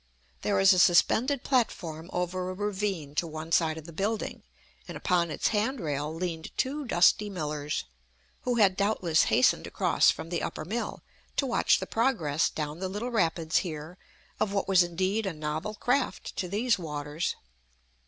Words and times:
There 0.41 0.59
is 0.59 0.73
a 0.73 0.79
suspended 0.79 1.43
platform 1.43 2.09
over 2.11 2.49
a 2.49 2.55
ravine, 2.55 3.13
to 3.13 3.27
one 3.27 3.51
side 3.51 3.77
of 3.77 3.85
the 3.85 3.93
building, 3.93 4.41
and 4.87 4.97
upon 4.97 5.29
its 5.29 5.49
handrail 5.49 6.11
leaned 6.11 6.49
two 6.57 6.85
dusty 6.85 7.29
millers, 7.29 7.83
who 8.41 8.55
had 8.55 8.75
doubtless 8.75 9.25
hastened 9.25 9.67
across 9.67 10.09
from 10.09 10.29
the 10.29 10.41
upper 10.41 10.65
mill, 10.65 11.03
to 11.35 11.45
watch 11.45 11.79
the 11.79 11.85
progress 11.85 12.49
down 12.49 12.79
the 12.79 12.89
little 12.89 13.11
rapids 13.11 13.57
here 13.57 13.99
of 14.39 14.51
what 14.51 14.67
was 14.67 14.81
indeed 14.81 15.27
a 15.27 15.33
novel 15.33 15.75
craft 15.75 16.35
to 16.37 16.47
these 16.47 16.79
waters. 16.79 17.35